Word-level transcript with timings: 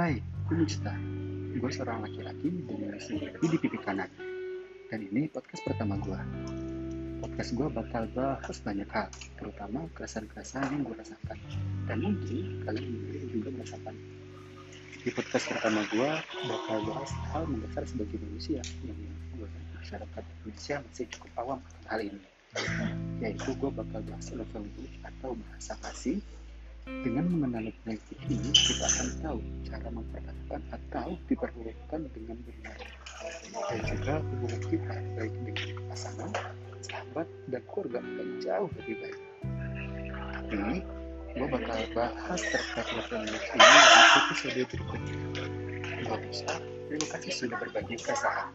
Hai, 0.00 0.16
gue 0.48 0.56
Mista. 0.56 0.96
Gue 1.60 1.68
seorang 1.68 2.00
laki-laki 2.00 2.48
dengan 2.48 2.96
memiliki 2.96 3.44
di 3.52 3.58
pipi 3.60 3.76
kanan. 3.84 4.08
Dan 4.88 5.04
ini 5.12 5.28
podcast 5.28 5.60
pertama 5.60 6.00
gue. 6.00 6.16
Podcast 7.20 7.52
gue 7.52 7.68
bakal 7.68 8.08
bahas 8.16 8.56
banyak 8.64 8.88
hal, 8.88 9.12
terutama 9.36 9.84
keresahan-keresahan 9.92 10.72
yang 10.72 10.88
gue 10.88 10.96
rasakan. 10.96 11.36
Dan 11.84 12.00
mungkin 12.00 12.64
kalian 12.64 12.88
juga 13.28 13.48
merasakan. 13.52 13.92
Di 15.04 15.10
podcast 15.12 15.44
pertama 15.52 15.84
gue 15.92 16.10
bakal 16.48 16.78
bahas 16.88 17.12
hal 17.36 17.44
mendasar 17.44 17.84
sebagai 17.84 18.16
manusia 18.24 18.64
yang 18.80 18.96
gue 19.36 19.48
masyarakat 19.84 20.22
Indonesia 20.40 20.76
masih 20.80 21.06
cukup 21.12 21.30
awam 21.44 21.58
akan 21.60 21.84
hal 21.92 22.00
ini. 22.08 22.22
Yaitu 23.20 23.52
gue 23.52 23.68
bakal 23.68 24.00
bahas 24.08 24.32
love 24.32 24.48
atau 25.04 25.36
bahasa 25.36 25.76
kasih 25.84 26.24
dengan 26.88 27.28
mengenali 27.28 27.70
penyakit 27.84 28.18
ini, 28.26 28.50
kita 28.50 28.84
akan 28.88 29.08
tahu 29.22 29.40
cara 29.90 29.98
memperlakukan 29.98 30.60
atau 30.70 31.08
diperlakukan 31.26 32.00
dengan 32.14 32.38
benar. 32.46 32.78
Dan 33.50 33.80
juga 33.90 34.14
hubungan 34.22 34.62
kita, 34.70 34.94
baik 35.18 35.34
dengan 35.42 35.68
pasangan, 35.90 36.30
sahabat, 36.78 37.26
dan 37.50 37.62
keluarga 37.66 37.98
akan 37.98 38.28
jauh 38.38 38.70
lebih 38.78 38.94
baik. 39.02 39.20
Tapi, 40.46 40.78
gue 41.34 41.46
bakal 41.50 41.78
bahas 41.94 42.40
terkait 42.42 42.88
level 42.94 43.22
ini 43.26 43.38
di 43.42 43.58
episode 44.14 44.62
berikutnya. 44.70 45.14
Gue 46.06 46.18
bisa, 46.30 46.50
terima 46.86 47.06
kasih 47.10 47.32
sudah 47.34 47.56
berbagi 47.58 47.96
keresahan. 47.98 48.54